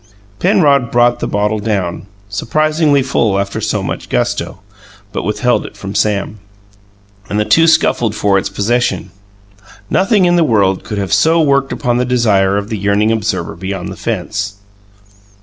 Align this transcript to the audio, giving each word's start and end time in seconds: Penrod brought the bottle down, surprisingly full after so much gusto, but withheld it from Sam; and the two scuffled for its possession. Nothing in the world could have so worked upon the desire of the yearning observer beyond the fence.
Penrod 0.39 0.89
brought 0.89 1.19
the 1.19 1.27
bottle 1.27 1.59
down, 1.59 2.07
surprisingly 2.27 3.03
full 3.03 3.37
after 3.37 3.61
so 3.61 3.83
much 3.83 4.09
gusto, 4.09 4.59
but 5.13 5.21
withheld 5.21 5.63
it 5.63 5.77
from 5.77 5.93
Sam; 5.93 6.39
and 7.29 7.39
the 7.39 7.45
two 7.45 7.67
scuffled 7.67 8.15
for 8.15 8.39
its 8.39 8.49
possession. 8.49 9.11
Nothing 9.91 10.25
in 10.25 10.37
the 10.37 10.43
world 10.43 10.83
could 10.83 10.97
have 10.97 11.13
so 11.13 11.39
worked 11.39 11.71
upon 11.71 11.97
the 11.97 12.03
desire 12.05 12.57
of 12.57 12.69
the 12.69 12.79
yearning 12.79 13.11
observer 13.11 13.55
beyond 13.55 13.89
the 13.89 13.95
fence. 13.95 14.55